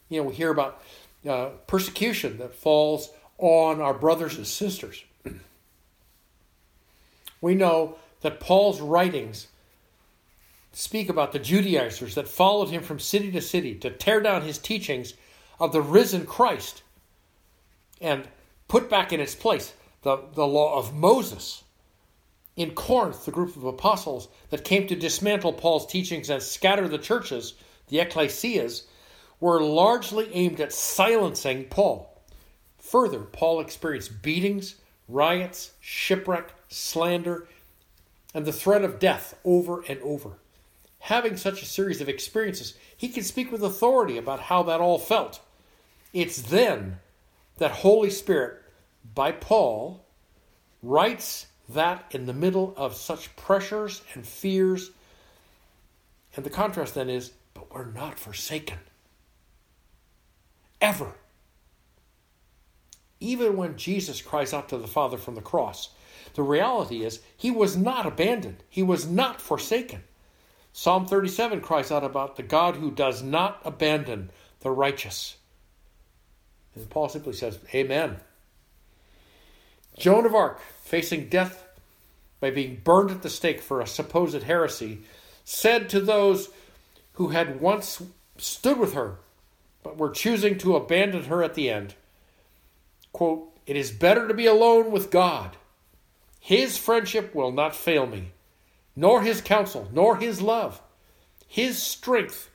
you 0.10 0.20
know, 0.22 0.28
we 0.28 0.36
hear 0.36 0.52
about 0.52 0.84
uh, 1.28 1.52
persecution 1.66 2.40
that 2.40 2.54
falls 2.54 3.10
on 3.38 3.80
our 3.80 3.94
brothers 3.94 4.36
and 4.36 4.46
sisters. 4.46 5.06
we 7.42 7.56
know 7.56 7.98
that 8.20 8.42
Paul's 8.42 8.82
writings 8.82 9.48
speak 10.78 11.10
about 11.10 11.32
the 11.32 11.40
Judaizers 11.40 12.14
that 12.14 12.28
followed 12.28 12.70
him 12.70 12.84
from 12.84 13.00
city 13.00 13.32
to 13.32 13.42
city 13.42 13.74
to 13.74 13.90
tear 13.90 14.22
down 14.22 14.44
his 14.44 14.60
teachings 14.60 15.16
of 15.60 15.72
the 15.72 15.82
risen 15.82 16.28
Christ 16.28 16.84
and 18.00 18.28
put 18.68 18.88
back 18.88 19.12
in 19.12 19.20
its 19.20 19.34
place 19.34 19.74
the, 20.04 20.20
the 20.36 20.46
law 20.46 20.78
of 20.78 20.94
Moses. 20.94 21.64
In 22.56 22.76
Corinth, 22.76 23.26
the 23.26 23.32
group 23.32 23.56
of 23.56 23.64
apostles 23.64 24.28
that 24.52 24.64
came 24.64 24.86
to 24.86 24.96
dismantle 24.96 25.54
Paul's 25.54 25.88
teachings 25.88 26.30
and 26.30 26.44
scatter 26.44 26.88
the 26.88 27.00
churches, 27.00 27.56
the 27.88 27.98
ecclesias, 27.98 28.84
were 29.40 29.60
largely 29.60 30.32
aimed 30.32 30.62
at 30.62 30.74
silencing 30.74 31.66
Paul. 31.66 32.22
Further, 32.78 33.22
Paul 33.22 33.62
experienced 33.62 34.22
beatings, 34.22 34.76
riots, 35.08 35.72
shipwreck, 35.80 36.54
slander, 36.70 37.48
and 38.36 38.46
the 38.46 38.54
threat 38.54 38.84
of 38.84 39.00
death 39.00 39.40
over 39.44 39.82
and 39.88 40.00
over. 40.02 40.38
Having 41.08 41.38
such 41.38 41.62
a 41.62 41.66
series 41.66 42.02
of 42.02 42.10
experiences, 42.10 42.74
he 42.98 43.08
can 43.08 43.24
speak 43.24 43.50
with 43.50 43.64
authority 43.64 44.18
about 44.18 44.42
how 44.42 44.64
that 44.64 44.82
all 44.82 45.00
felt. 45.00 45.40
It's 46.12 46.42
then 46.42 47.00
that 47.60 47.72
Holy 47.72 48.10
Spirit, 48.10 48.62
by 49.16 49.32
Paul, 49.32 50.04
writes 50.84 51.46
that 51.70 52.04
in 52.12 52.26
the 52.26 52.34
middle 52.34 52.74
of 52.76 52.94
such 52.94 53.34
pressures 53.38 54.02
and 54.14 54.28
fears. 54.28 54.92
And 56.36 56.46
the 56.46 56.50
contrast 56.50 56.96
then 56.96 57.10
is, 57.10 57.32
but 57.54 57.74
we're 57.74 57.86
not 57.86 58.20
forsaken. 58.20 58.80
Ever. 60.82 61.14
Even 63.22 63.56
when 63.56 63.78
Jesus 63.78 64.22
cries 64.22 64.54
out 64.54 64.68
to 64.68 64.78
the 64.78 64.88
Father 64.88 65.18
from 65.18 65.36
the 65.36 65.42
cross, 65.42 65.92
the 66.34 66.44
reality 66.44 67.06
is 67.06 67.22
he 67.38 67.50
was 67.50 67.78
not 67.78 68.06
abandoned, 68.06 68.62
he 68.68 68.84
was 68.84 69.08
not 69.08 69.40
forsaken. 69.40 70.04
Psalm 70.78 71.08
37 71.08 71.60
cries 71.62 71.92
out 71.92 72.04
about 72.04 72.36
the 72.36 72.44
God 72.44 72.76
who 72.76 72.92
does 72.92 73.24
not 73.24 73.60
abandon 73.66 74.30
the 74.60 74.70
righteous. 74.70 75.38
And 76.76 76.88
Paul 76.88 77.10
simply 77.10 77.34
says, 77.34 77.58
Amen. 77.74 78.18
Joan 79.98 80.28
of 80.28 80.36
Arc, 80.36 80.62
facing 80.84 81.30
death 81.30 81.66
by 82.40 82.52
being 82.52 82.80
burned 82.84 83.10
at 83.10 83.24
the 83.24 83.30
stake 83.32 83.60
for 83.60 83.82
a 83.82 83.88
supposed 83.88 84.44
heresy, 84.44 85.00
said 85.44 85.90
to 85.90 86.00
those 86.00 86.50
who 87.14 87.30
had 87.30 87.60
once 87.60 88.04
stood 88.38 88.78
with 88.78 88.94
her, 88.94 89.16
but 89.82 89.98
were 89.98 90.12
choosing 90.12 90.60
to 90.60 90.76
abandon 90.76 91.24
her 91.24 91.42
at 91.42 91.56
the 91.56 91.72
end, 91.72 91.96
quote, 93.14 93.52
It 93.66 93.76
is 93.76 93.90
better 93.90 94.28
to 94.28 94.34
be 94.36 94.46
alone 94.46 94.92
with 94.92 95.10
God. 95.10 95.58
His 96.40 96.78
friendship 96.78 97.34
will 97.34 97.52
not 97.52 97.76
fail 97.76 98.06
me, 98.06 98.34
nor 98.98 99.22
his 99.22 99.40
counsel, 99.40 99.88
nor 99.94 100.18
his 100.18 100.42
love. 100.42 100.82
His 101.48 101.82
strength 101.82 102.50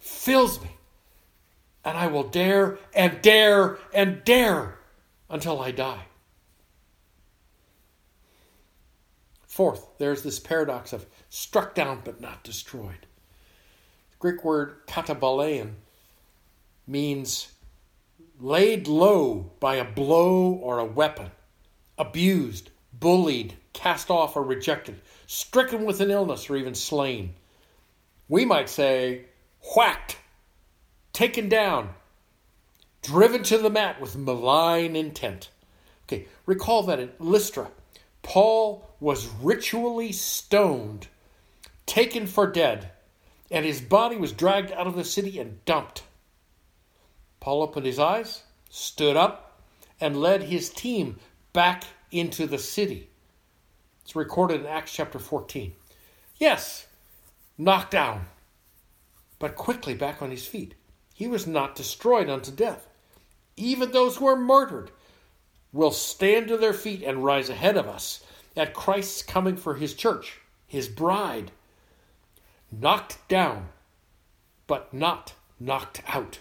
fills 0.00 0.60
me 0.62 0.70
and 1.84 1.96
I 1.96 2.06
will 2.08 2.24
dare 2.24 2.78
and 2.94 3.20
dare 3.22 3.78
and 3.92 4.24
dare 4.24 4.78
until 5.28 5.60
I 5.60 5.70
die. 5.70 6.04
Fourth, 9.46 9.86
there's 9.98 10.22
this 10.22 10.38
paradox 10.38 10.92
of 10.92 11.06
struck 11.28 11.74
down 11.74 12.00
but 12.04 12.20
not 12.20 12.42
destroyed. 12.42 13.06
The 14.12 14.16
Greek 14.18 14.42
word 14.42 14.86
katabalein 14.86 15.74
means 16.86 17.52
laid 18.38 18.88
low 18.88 19.50
by 19.60 19.76
a 19.76 19.84
blow 19.84 20.52
or 20.52 20.78
a 20.78 20.84
weapon, 20.84 21.30
abused, 21.98 22.70
bullied, 22.92 23.56
cast 23.72 24.10
off, 24.10 24.36
or 24.36 24.42
rejected, 24.42 25.00
stricken 25.32 25.84
with 25.84 26.00
an 26.00 26.10
illness, 26.10 26.50
or 26.50 26.56
even 26.56 26.74
slain. 26.74 27.32
We 28.28 28.44
might 28.44 28.68
say 28.68 29.26
whacked 29.76 30.16
taken 31.12 31.48
down, 31.48 31.90
driven 33.00 33.44
to 33.44 33.56
the 33.58 33.70
mat 33.70 34.00
with 34.00 34.16
malign 34.16 34.96
intent. 34.96 35.48
Okay, 36.06 36.26
recall 36.46 36.82
that 36.82 36.98
at 36.98 37.20
Lystra, 37.20 37.70
Paul 38.22 38.90
was 38.98 39.28
ritually 39.40 40.10
stoned, 40.10 41.06
taken 41.86 42.26
for 42.26 42.48
dead, 42.48 42.90
and 43.52 43.64
his 43.64 43.80
body 43.80 44.16
was 44.16 44.32
dragged 44.32 44.72
out 44.72 44.88
of 44.88 44.96
the 44.96 45.04
city 45.04 45.38
and 45.38 45.64
dumped. 45.64 46.02
Paul 47.38 47.62
opened 47.62 47.86
his 47.86 48.00
eyes, 48.00 48.42
stood 48.68 49.16
up, 49.16 49.62
and 50.00 50.20
led 50.20 50.42
his 50.42 50.70
team 50.70 51.20
back 51.52 51.84
into 52.10 52.48
the 52.48 52.58
city. 52.58 53.09
It's 54.10 54.16
recorded 54.16 54.62
in 54.62 54.66
Acts 54.66 54.92
chapter 54.92 55.20
14. 55.20 55.72
Yes, 56.36 56.88
knocked 57.56 57.92
down, 57.92 58.26
but 59.38 59.54
quickly 59.54 59.94
back 59.94 60.20
on 60.20 60.32
his 60.32 60.44
feet. 60.44 60.74
He 61.14 61.28
was 61.28 61.46
not 61.46 61.76
destroyed 61.76 62.28
unto 62.28 62.50
death. 62.50 62.88
Even 63.56 63.92
those 63.92 64.16
who 64.16 64.26
are 64.26 64.34
martyred 64.34 64.90
will 65.72 65.92
stand 65.92 66.48
to 66.48 66.56
their 66.56 66.72
feet 66.72 67.04
and 67.04 67.24
rise 67.24 67.48
ahead 67.48 67.76
of 67.76 67.86
us 67.86 68.24
at 68.56 68.74
Christ's 68.74 69.22
coming 69.22 69.56
for 69.56 69.76
his 69.76 69.94
church, 69.94 70.40
his 70.66 70.88
bride. 70.88 71.52
Knocked 72.72 73.28
down, 73.28 73.68
but 74.66 74.92
not 74.92 75.34
knocked 75.60 76.02
out. 76.08 76.40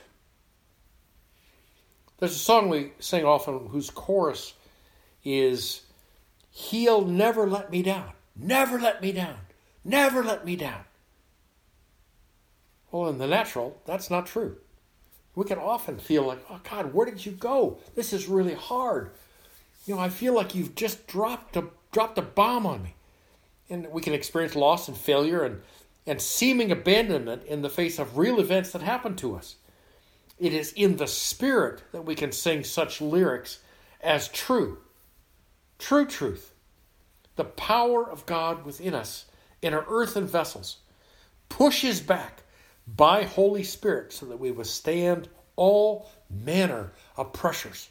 There's 2.17 2.35
a 2.35 2.39
song 2.39 2.69
we 2.69 2.93
sing 2.97 3.25
often 3.25 3.67
whose 3.67 3.91
chorus 3.91 4.55
is 5.23 5.81
He'll 6.51 7.05
never 7.05 7.47
let 7.47 7.71
me 7.71 7.81
down, 7.81 8.11
never 8.35 8.79
let 8.79 9.01
me 9.01 9.11
down, 9.11 9.37
never 9.83 10.23
let 10.23 10.45
me 10.45 10.55
down. 10.55 10.83
Well, 12.91 13.09
in 13.09 13.19
the 13.19 13.27
natural, 13.27 13.81
that's 13.85 14.09
not 14.09 14.25
true 14.25 14.57
we 15.39 15.45
can 15.45 15.57
often 15.57 15.97
feel 15.97 16.23
like, 16.23 16.43
oh 16.49 16.59
God, 16.69 16.93
where 16.93 17.05
did 17.05 17.25
you 17.25 17.31
go? 17.31 17.79
This 17.95 18.11
is 18.11 18.27
really 18.27 18.55
hard. 18.55 19.11
You 19.85 19.95
know, 19.95 20.01
I 20.01 20.09
feel 20.09 20.33
like 20.33 20.53
you've 20.53 20.75
just 20.75 21.07
dropped 21.07 21.55
a 21.55 21.67
dropped 21.93 22.17
a 22.17 22.21
bomb 22.21 22.65
on 22.65 22.83
me. 22.83 22.95
And 23.69 23.87
we 23.89 24.01
can 24.01 24.13
experience 24.13 24.53
loss 24.53 24.89
and 24.89 24.97
failure 24.97 25.43
and, 25.43 25.61
and 26.05 26.21
seeming 26.21 26.73
abandonment 26.73 27.43
in 27.45 27.61
the 27.61 27.69
face 27.69 27.99
of 27.99 28.17
real 28.17 28.41
events 28.41 28.73
that 28.73 28.81
happen 28.81 29.15
to 29.15 29.37
us. 29.37 29.55
It 30.37 30.53
is 30.53 30.73
in 30.73 30.97
the 30.97 31.07
spirit 31.07 31.83
that 31.93 32.03
we 32.03 32.15
can 32.15 32.33
sing 32.33 32.65
such 32.65 32.99
lyrics 32.99 33.59
as 34.01 34.27
true. 34.27 34.79
True 35.79 36.05
truth. 36.05 36.53
The 37.35 37.45
power 37.45 38.07
of 38.09 38.25
God 38.25 38.65
within 38.65 38.93
us 38.93 39.25
in 39.61 39.73
our 39.73 39.85
earthen 39.89 40.27
vessels 40.27 40.77
pushes 41.47 42.01
back 42.01 42.43
by 42.85 43.23
Holy 43.23 43.63
Spirit 43.63 44.13
so 44.13 44.25
that 44.27 44.39
we 44.39 44.51
withstand 44.51 45.29
all 45.55 46.09
manner 46.29 46.91
of 47.17 47.33
pressures. 47.33 47.89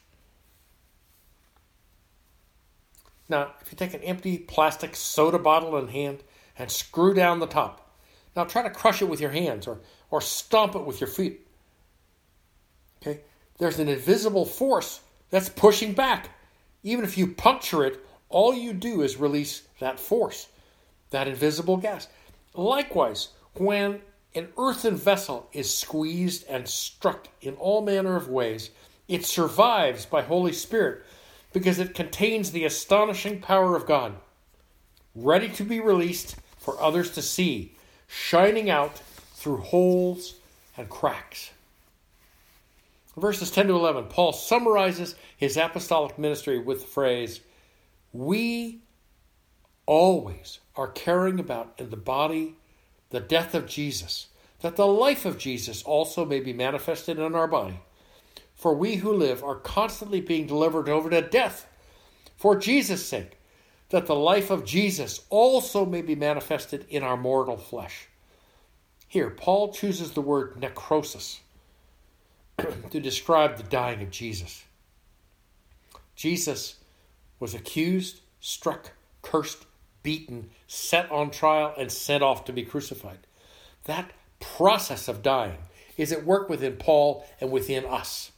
Now, 3.29 3.55
if 3.61 3.73
you 3.73 3.77
take 3.77 3.95
an 3.95 4.03
empty 4.03 4.39
plastic 4.39 4.97
soda 4.97 5.39
bottle 5.39 5.77
in 5.79 5.89
hand 5.89 6.23
and 6.57 6.71
screw 6.71 7.15
down 7.15 7.41
the 7.41 7.47
top, 7.47 7.91
now 8.37 8.45
try 8.45 8.63
to 8.63 8.71
crush 8.71 9.03
it 9.03 9.09
with 9.09 9.21
your 9.21 9.31
hands 9.31 9.67
or, 9.67 9.81
or 10.11 10.21
stomp 10.21 10.75
it 10.75 10.85
with 10.85 11.01
your 11.01 11.09
feet. 11.09 11.47
Okay? 13.03 13.21
there's 13.59 13.79
an 13.79 13.89
invisible 13.89 14.47
force 14.47 15.01
that's 15.31 15.49
pushing 15.49 15.93
back. 15.93 16.31
Even 16.83 17.05
if 17.05 17.19
you 17.19 17.27
puncture 17.27 17.85
it, 17.85 18.05
all 18.29 18.55
you 18.55 18.73
do 18.73 19.03
is 19.03 19.17
release 19.17 19.63
that 19.81 19.99
force, 19.99 20.49
that 21.11 21.29
invisible 21.29 21.77
gas. 21.77 22.09
Likewise, 22.55 23.29
when 23.55 24.01
an 24.35 24.49
earthen 24.59 24.95
vessel 24.95 25.49
is 25.53 25.75
squeezed 25.75 26.45
and 26.49 26.69
struck 26.69 27.29
in 27.41 27.55
all 27.55 27.83
manner 27.83 28.17
of 28.17 28.29
ways, 28.29 28.71
it 29.09 29.25
survives 29.25 30.05
by 30.05 30.23
Holy 30.23 30.53
Spirit 30.53 31.03
because 31.53 31.79
it 31.79 31.95
contains 31.95 32.51
the 32.51 32.65
astonishing 32.65 33.41
power 33.41 33.75
of 33.75 33.87
God, 33.87 34.15
ready 35.15 35.49
to 35.49 35.65
be 35.65 35.81
released 35.81 36.37
for 36.59 36.81
others 36.81 37.11
to 37.13 37.23
see, 37.23 37.75
shining 38.07 38.69
out 38.69 38.99
through 39.35 39.57
holes 39.57 40.35
and 40.77 40.89
cracks. 40.89 41.51
Verses 43.19 43.51
10 43.51 43.69
to 43.69 43.75
11, 43.75 44.05
Paul 44.05 44.33
summarizes 44.33 45.15
his 45.37 45.57
apostolic 45.57 46.19
ministry 46.19 46.59
with 46.59 46.81
the 46.83 46.87
phrase, 46.87 47.41
We 48.13 48.83
always 49.87 50.61
are 50.77 50.89
carrying 50.89 51.41
about 51.41 51.75
in 51.79 51.91
the 51.91 51.97
body 51.97 52.55
the 53.11 53.21
death 53.21 53.55
of 53.55 53.67
Jesus, 53.67 54.29
that 54.61 54.77
the 54.77 54.87
life 54.87 55.25
of 55.25 55.39
Jesus 55.39 55.83
also 55.83 56.25
may 56.25 56.41
be 56.41 56.53
manifested 56.53 57.19
in 57.19 57.35
our 57.35 57.49
body. 57.49 57.81
For 58.55 58.75
we 58.75 58.97
who 58.97 59.13
live 59.13 59.43
are 59.43 59.55
constantly 59.55 60.21
being 60.21 60.47
delivered 60.47 60.89
over 60.89 61.09
to 61.11 61.23
death 61.23 61.67
for 62.37 62.57
Jesus' 62.57 63.05
sake, 63.05 63.39
that 63.89 64.07
the 64.07 64.15
life 64.15 64.51
of 64.51 64.65
Jesus 64.65 65.23
also 65.29 65.85
may 65.85 66.03
be 66.03 66.15
manifested 66.15 66.87
in 66.89 67.03
our 67.03 67.17
mortal 67.17 67.57
flesh. 67.57 68.09
Here, 69.09 69.31
Paul 69.31 69.73
chooses 69.73 70.13
the 70.13 70.21
word 70.21 70.61
necrosis 70.61 71.41
to 72.91 73.01
describe 73.01 73.57
the 73.57 73.63
dying 73.63 74.03
of 74.03 74.11
Jesus. 74.11 74.65
Jesus 76.17 76.77
was 77.39 77.55
accused, 77.55 78.21
struck, 78.41 78.93
cursed, 79.23 79.67
beaten, 80.03 80.51
set 80.67 81.11
on 81.11 81.31
trial, 81.31 81.75
and 81.79 81.93
sent 81.93 82.23
off 82.23 82.45
to 82.45 82.53
be 82.53 82.63
crucified. 82.63 83.19
That 83.85 84.11
process 84.41 85.09
of 85.09 85.23
dying 85.23 85.59
is 85.97 86.13
at 86.13 86.25
work 86.25 86.49
within 86.49 86.77
Paul 86.77 87.27
and 87.41 87.51
within 87.51 87.85
us. 87.85 88.33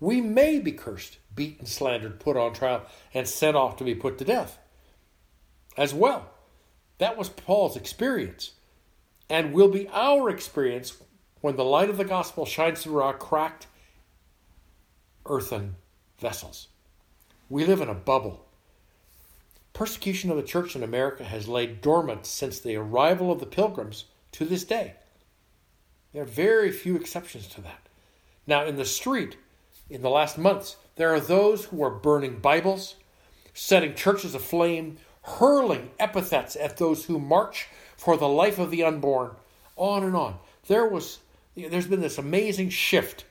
We 0.00 0.20
may 0.20 0.58
be 0.58 0.72
cursed, 0.72 1.18
beaten, 1.34 1.66
slandered, 1.66 2.20
put 2.20 2.36
on 2.36 2.52
trial, 2.52 2.84
and 3.14 3.28
sent 3.28 3.56
off 3.56 3.76
to 3.76 3.84
be 3.84 3.94
put 3.94 4.18
to 4.18 4.24
death 4.24 4.58
as 5.76 5.94
well. 5.94 6.28
That 6.98 7.16
was 7.16 7.28
Paul's 7.28 7.76
experience, 7.76 8.52
and 9.28 9.52
will 9.52 9.68
be 9.68 9.88
our 9.88 10.28
experience 10.28 10.96
when 11.42 11.56
the 11.56 11.64
light 11.64 11.90
of 11.90 11.98
the 11.98 12.04
gospel 12.04 12.46
shines 12.46 12.82
through 12.82 13.02
our 13.02 13.12
cracked 13.12 13.66
earthen 15.26 15.74
vessels. 16.18 16.68
We 17.50 17.66
live 17.66 17.80
in 17.80 17.88
a 17.88 17.94
bubble. 17.94 18.46
Persecution 19.72 20.30
of 20.30 20.36
the 20.36 20.42
church 20.42 20.76
in 20.76 20.82
America 20.82 21.24
has 21.24 21.48
laid 21.48 21.80
dormant 21.80 22.26
since 22.26 22.60
the 22.60 22.76
arrival 22.76 23.32
of 23.32 23.40
the 23.40 23.46
pilgrims 23.46 24.04
to 24.32 24.44
this 24.44 24.64
day. 24.64 24.94
There 26.12 26.22
are 26.22 26.26
very 26.26 26.70
few 26.70 26.94
exceptions 26.94 27.48
to 27.48 27.60
that. 27.62 27.88
Now, 28.46 28.64
in 28.64 28.76
the 28.76 28.84
street, 28.84 29.36
in 29.90 30.02
the 30.02 30.10
last 30.10 30.38
months, 30.38 30.76
there 30.96 31.12
are 31.12 31.20
those 31.20 31.64
who 31.66 31.82
are 31.82 31.90
burning 31.90 32.38
Bibles, 32.38 32.96
setting 33.52 33.94
churches 33.94 34.34
aflame, 34.34 34.98
hurling 35.22 35.90
epithets 35.98 36.54
at 36.54 36.76
those 36.76 37.06
who 37.06 37.18
march 37.18 37.66
for 37.96 38.16
the 38.16 38.28
life 38.28 38.58
of 38.58 38.70
the 38.70 38.84
unborn, 38.84 39.32
on 39.76 40.04
and 40.04 40.14
on. 40.14 40.38
There 40.68 40.86
was 40.86 41.18
there's 41.56 41.86
been 41.86 42.00
this 42.00 42.18
amazing 42.18 42.70
shift 42.70 43.24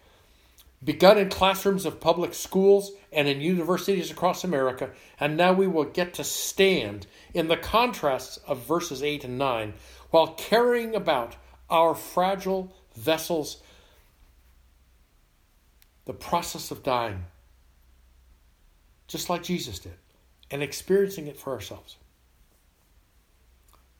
begun 0.83 1.17
in 1.17 1.29
classrooms 1.29 1.85
of 1.85 1.99
public 1.99 2.33
schools 2.33 2.91
and 3.11 3.27
in 3.27 3.41
universities 3.41 4.09
across 4.09 4.43
America, 4.43 4.89
and 5.19 5.37
now 5.37 5.53
we 5.53 5.67
will 5.67 5.83
get 5.83 6.13
to 6.15 6.23
stand 6.23 7.05
in 7.33 7.47
the 7.47 7.57
contrasts 7.57 8.37
of 8.47 8.65
verses 8.65 9.03
8 9.03 9.23
and 9.23 9.37
9 9.37 9.73
while 10.09 10.33
carrying 10.33 10.95
about 10.95 11.35
our 11.69 11.93
fragile 11.95 12.73
vessels 12.95 13.61
the 16.05 16.13
process 16.13 16.71
of 16.71 16.83
dying, 16.83 17.25
just 19.07 19.29
like 19.29 19.43
Jesus 19.43 19.79
did, 19.79 19.93
and 20.49 20.63
experiencing 20.63 21.27
it 21.27 21.37
for 21.37 21.53
ourselves. 21.53 21.97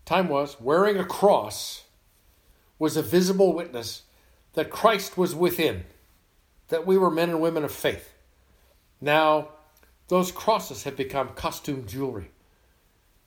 Time 0.04 0.28
was 0.28 0.60
wearing 0.60 0.98
a 0.98 1.06
cross 1.06 1.84
was 2.80 2.98
a 2.98 3.04
visible 3.04 3.54
witness 3.54 4.02
that 4.54 4.70
Christ 4.70 5.18
was 5.18 5.36
within, 5.36 5.86
that 6.68 6.86
we 6.86 6.98
were 6.98 7.12
men 7.12 7.30
and 7.30 7.42
women 7.42 7.64
of 7.64 7.72
faith. 7.72 8.14
Now, 9.00 9.50
those 10.08 10.32
crosses 10.32 10.84
have 10.84 10.96
become 10.96 11.30
costume 11.30 11.86
jewelry. 11.88 12.32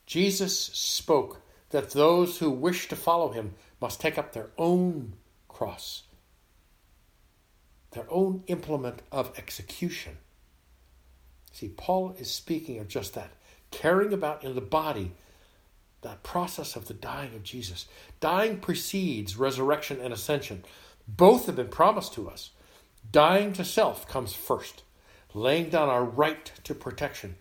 Jesus 0.06 0.58
spoke 0.58 1.40
that 1.70 1.90
those 1.90 2.38
who 2.38 2.50
wish 2.50 2.88
to 2.88 2.96
follow 2.96 3.30
him 3.30 3.54
must 3.80 4.00
take 4.00 4.18
up 4.18 4.32
their 4.32 4.50
own 4.58 5.14
cross, 5.48 6.02
their 7.92 8.06
own 8.10 8.44
implement 8.46 9.02
of 9.10 9.32
execution. 9.38 10.18
See, 11.52 11.68
Paul 11.68 12.14
is 12.18 12.30
speaking 12.30 12.78
of 12.78 12.88
just 12.88 13.14
that 13.14 13.30
carrying 13.70 14.12
about 14.12 14.44
in 14.44 14.54
the 14.54 14.60
body 14.60 15.12
that 16.02 16.22
process 16.22 16.76
of 16.76 16.86
the 16.86 16.94
dying 16.94 17.34
of 17.34 17.42
Jesus. 17.42 17.86
Dying 18.20 18.58
precedes 18.60 19.36
resurrection 19.36 20.00
and 20.00 20.12
ascension. 20.12 20.64
Both 21.06 21.46
have 21.46 21.56
been 21.56 21.68
promised 21.68 22.14
to 22.14 22.28
us. 22.28 22.50
Dying 23.10 23.52
to 23.54 23.64
self 23.64 24.08
comes 24.08 24.34
first, 24.34 24.82
laying 25.34 25.68
down 25.68 25.88
our 25.88 26.04
right 26.04 26.50
to 26.64 26.74
protection, 26.74 27.36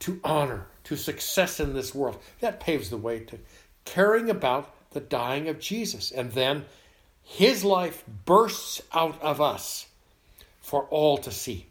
to 0.00 0.20
honor, 0.24 0.66
to 0.84 0.96
success 0.96 1.60
in 1.60 1.74
this 1.74 1.94
world. 1.94 2.18
That 2.40 2.60
paves 2.60 2.90
the 2.90 2.96
way 2.96 3.20
to 3.20 3.38
carrying 3.84 4.30
about 4.30 4.74
the 4.90 5.00
dying 5.00 5.48
of 5.48 5.60
Jesus. 5.60 6.10
And 6.10 6.32
then 6.32 6.64
his 7.22 7.64
life 7.64 8.04
bursts 8.24 8.82
out 8.92 9.20
of 9.22 9.40
us 9.40 9.86
for 10.60 10.84
all 10.84 11.18
to 11.18 11.30
see. 11.30 11.66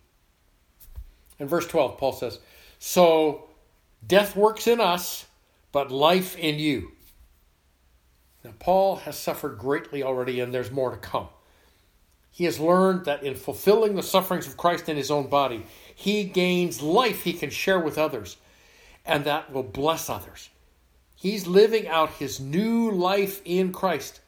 In 1.40 1.48
verse 1.48 1.68
12, 1.68 1.98
Paul 1.98 2.14
says, 2.14 2.40
So 2.80 3.50
death 4.06 4.36
works 4.36 4.68
in 4.68 4.80
us, 4.80 5.26
but 5.72 5.92
life 5.92 6.38
in 6.38 6.60
you. 6.60 6.93
Now, 8.44 8.52
Paul 8.60 8.98
has 8.98 9.18
suffered 9.18 9.58
greatly 9.58 10.04
already, 10.04 10.40
and 10.42 10.54
there's 10.54 10.72
more 10.72 10.92
to 10.92 10.98
come. 10.98 11.30
He 12.30 12.44
has 12.46 12.60
learned 12.60 13.06
that 13.06 13.24
in 13.24 13.36
fulfilling 13.36 13.96
the 13.96 14.04
sufferings 14.04 14.48
of 14.48 14.58
Christ 14.58 14.90
in 14.90 14.98
his 14.98 15.12
own 15.12 15.28
body, 15.28 15.66
he 15.96 16.24
gains 16.26 16.82
life 16.82 17.24
he 17.24 17.34
can 17.34 17.50
share 17.50 17.80
with 17.80 17.98
others, 17.98 18.38
and 19.06 19.24
that 19.26 19.54
will 19.54 19.64
bless 19.64 20.10
others. 20.10 20.50
He's 21.16 21.48
living 21.48 21.88
out 21.88 22.10
his 22.10 22.40
new 22.40 22.92
life 22.92 23.42
in 23.46 23.72
Christ 23.72 24.20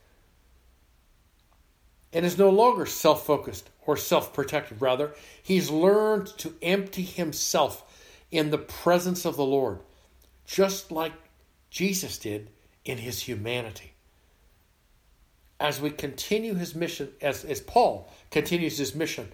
and 2.13 2.25
is 2.25 2.37
no 2.37 2.49
longer 2.49 2.85
self 2.85 3.25
focused 3.25 3.69
or 3.85 3.97
self 3.97 4.31
protected. 4.33 4.81
Rather, 4.81 5.13
he's 5.43 5.69
learned 5.69 6.27
to 6.37 6.53
empty 6.61 7.01
himself 7.01 7.83
in 8.31 8.51
the 8.51 8.57
presence 8.57 9.25
of 9.25 9.35
the 9.35 9.43
Lord, 9.43 9.79
just 10.45 10.91
like 10.91 11.11
Jesus 11.69 12.17
did 12.17 12.49
in 12.85 12.99
his 12.99 13.23
humanity 13.23 13.94
as 15.59 15.79
we 15.79 15.89
continue 15.89 16.55
his 16.55 16.75
mission, 16.75 17.09
as, 17.21 17.45
as 17.45 17.61
Paul 17.61 18.11
continues 18.29 18.77
his 18.77 18.93
mission 18.93 19.31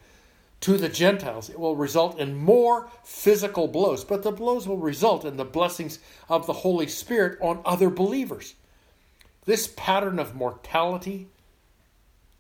to 0.62 0.78
the 0.78 0.90
Gentiles, 0.90 1.50
it 1.50 1.60
will 1.60 1.76
result 1.76 2.20
in 2.20 2.36
more 2.36 2.90
physical 3.04 3.68
blows, 3.68 4.04
but 4.04 4.22
the 4.22 4.32
blows 4.32 4.68
will 4.68 4.78
result 4.78 5.26
in 5.26 5.38
the 5.38 5.46
blessings 5.46 5.98
of 6.30 6.46
the 6.46 6.54
Holy 6.54 6.88
Spirit 6.88 7.40
on 7.42 7.62
other 7.66 7.90
believers. 7.90 8.54
This 9.46 9.68
pattern 9.76 10.20
of 10.20 10.36
mortality 10.36 11.28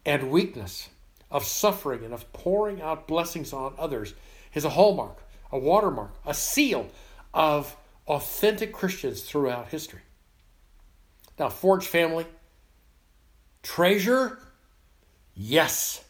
and 0.05 0.29
weakness, 0.29 0.89
of 1.31 1.45
suffering 1.45 2.03
and 2.03 2.13
of 2.13 2.31
pouring 2.31 2.81
out 2.81 3.07
blessings 3.07 3.53
on 3.53 3.73
others, 3.79 4.13
is 4.53 4.65
a 4.65 4.69
hallmark, 4.69 5.17
a 5.51 5.57
watermark, 5.57 6.11
a 6.25 6.33
seal 6.35 6.89
of 7.33 7.75
authentic 8.07 8.71
Christians 8.71 9.23
throughout 9.23 9.69
history. 9.69 10.01
Now, 11.39 11.49
Forge 11.49 11.87
family, 11.87 12.27
Treasure? 13.63 14.39
Yes. 15.33 16.03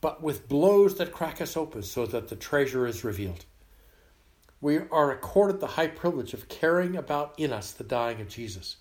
But 0.00 0.22
with 0.22 0.48
blows 0.48 0.96
that 0.98 1.12
crack 1.12 1.40
us 1.40 1.56
open 1.56 1.82
so 1.82 2.06
that 2.06 2.28
the 2.28 2.36
treasure 2.36 2.86
is 2.86 3.04
revealed. 3.04 3.44
We 4.60 4.78
are 4.90 5.10
accorded 5.10 5.60
the 5.60 5.66
high 5.66 5.88
privilege 5.88 6.34
of 6.34 6.48
carrying 6.48 6.96
about 6.96 7.34
in 7.38 7.52
us 7.52 7.70
the 7.70 7.84
dying 7.84 8.20
of 8.20 8.28
Jesus 8.28 8.76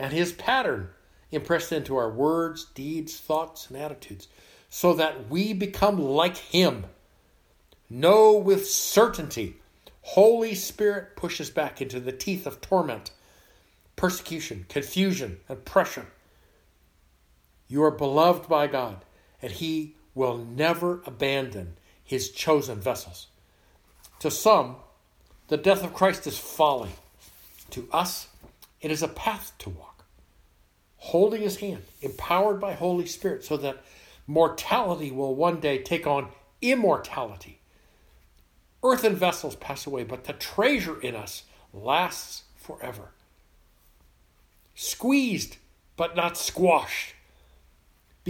and 0.00 0.14
his 0.14 0.32
pattern 0.32 0.88
impressed 1.30 1.72
into 1.72 1.94
our 1.96 2.10
words, 2.10 2.64
deeds, 2.74 3.18
thoughts, 3.18 3.68
and 3.68 3.76
attitudes 3.76 4.28
so 4.70 4.94
that 4.94 5.28
we 5.28 5.52
become 5.52 5.98
like 6.00 6.38
him. 6.38 6.86
Know 7.90 8.32
with 8.32 8.68
certainty 8.68 9.56
Holy 10.02 10.54
Spirit 10.54 11.16
pushes 11.16 11.50
back 11.50 11.82
into 11.82 12.00
the 12.00 12.12
teeth 12.12 12.46
of 12.46 12.62
torment, 12.62 13.10
persecution, 13.94 14.64
confusion, 14.68 15.38
and 15.48 15.64
pressure 15.64 16.06
you 17.70 17.82
are 17.82 17.90
beloved 17.90 18.46
by 18.48 18.66
God, 18.66 19.04
and 19.40 19.50
He 19.50 19.94
will 20.14 20.36
never 20.36 21.00
abandon 21.06 21.76
his 22.10 22.30
chosen 22.30 22.80
vessels. 22.80 23.28
To 24.18 24.32
some, 24.32 24.74
the 25.46 25.56
death 25.56 25.84
of 25.84 25.94
Christ 25.94 26.26
is 26.26 26.36
folly. 26.36 26.90
To 27.70 27.88
us, 27.92 28.26
it 28.80 28.90
is 28.90 29.00
a 29.00 29.06
path 29.06 29.52
to 29.60 29.70
walk. 29.70 30.04
Holding 30.96 31.42
his 31.42 31.58
hand, 31.58 31.84
empowered 32.02 32.60
by 32.60 32.72
Holy 32.72 33.06
Spirit, 33.06 33.44
so 33.44 33.56
that 33.58 33.84
mortality 34.26 35.12
will 35.12 35.36
one 35.36 35.60
day 35.60 35.78
take 35.78 36.04
on 36.04 36.30
immortality. 36.60 37.60
Earthen 38.82 39.14
vessels 39.14 39.54
pass 39.54 39.86
away, 39.86 40.02
but 40.02 40.24
the 40.24 40.32
treasure 40.32 41.00
in 41.00 41.14
us 41.14 41.44
lasts 41.72 42.42
forever. 42.56 43.12
Squeezed, 44.74 45.58
but 45.96 46.16
not 46.16 46.36
squashed. 46.36 47.14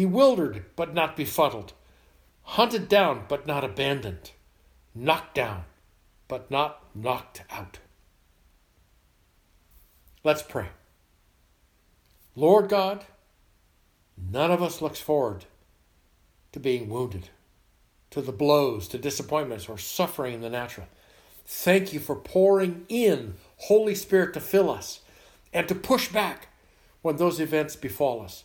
Bewildered, 0.00 0.64
but 0.76 0.94
not 0.94 1.14
befuddled. 1.14 1.74
Hunted 2.42 2.88
down, 2.88 3.26
but 3.28 3.46
not 3.46 3.64
abandoned. 3.64 4.30
Knocked 4.94 5.34
down, 5.34 5.64
but 6.26 6.50
not 6.50 6.82
knocked 6.94 7.42
out. 7.50 7.80
Let's 10.24 10.40
pray. 10.40 10.68
Lord 12.34 12.70
God, 12.70 13.04
none 14.16 14.50
of 14.50 14.62
us 14.62 14.80
looks 14.80 15.00
forward 15.00 15.44
to 16.52 16.58
being 16.58 16.88
wounded, 16.88 17.28
to 18.08 18.22
the 18.22 18.32
blows, 18.32 18.88
to 18.88 18.96
disappointments, 18.96 19.68
or 19.68 19.76
suffering 19.76 20.32
in 20.32 20.40
the 20.40 20.48
natural. 20.48 20.86
Thank 21.44 21.92
you 21.92 22.00
for 22.00 22.16
pouring 22.16 22.86
in 22.88 23.34
Holy 23.58 23.94
Spirit 23.94 24.32
to 24.32 24.40
fill 24.40 24.70
us 24.70 25.00
and 25.52 25.68
to 25.68 25.74
push 25.74 26.08
back 26.08 26.48
when 27.02 27.16
those 27.16 27.38
events 27.38 27.76
befall 27.76 28.22
us. 28.22 28.44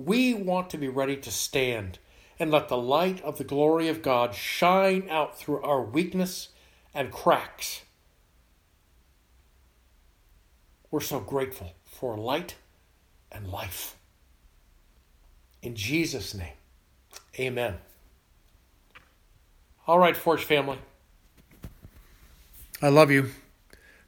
We 0.00 0.32
want 0.32 0.70
to 0.70 0.78
be 0.78 0.88
ready 0.88 1.18
to 1.18 1.30
stand 1.30 1.98
and 2.38 2.50
let 2.50 2.68
the 2.68 2.76
light 2.78 3.22
of 3.22 3.36
the 3.36 3.44
glory 3.44 3.86
of 3.88 4.00
God 4.00 4.34
shine 4.34 5.06
out 5.10 5.38
through 5.38 5.60
our 5.60 5.82
weakness 5.82 6.48
and 6.94 7.12
cracks. 7.12 7.82
We're 10.90 11.00
so 11.00 11.20
grateful 11.20 11.74
for 11.84 12.16
light 12.16 12.54
and 13.30 13.46
life. 13.50 13.98
In 15.60 15.74
Jesus' 15.74 16.34
name, 16.34 16.54
amen. 17.38 17.74
All 19.86 19.98
right, 19.98 20.16
Forge 20.16 20.44
family. 20.44 20.78
I 22.80 22.88
love 22.88 23.10
you. 23.10 23.32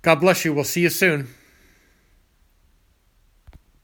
God 0.01 0.21
bless 0.21 0.43
you. 0.43 0.55
We'll 0.55 0.65
see 0.65 0.81
you 0.81 0.89
soon. 0.89 1.29